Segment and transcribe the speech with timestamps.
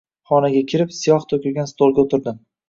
[0.29, 2.43] Xonaga kirib, siyoh to’kilgan stolga o’tirdim.